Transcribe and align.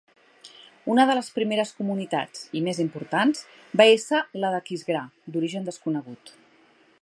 Una 0.93 1.03
de 1.09 1.15
les 1.17 1.27
primeres 1.35 1.73
comunitats, 1.81 2.47
i 2.59 2.63
més 2.69 2.81
importants, 2.85 3.43
va 3.83 3.87
ésser 3.99 4.23
la 4.45 4.53
d'Aquisgrà, 4.57 5.05
d'origen 5.37 5.69
desconegut. 5.73 6.35